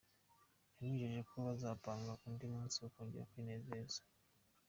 [0.77, 3.99] Yamwijeje ko bazapanga undi munsi bakongera kwinezeza.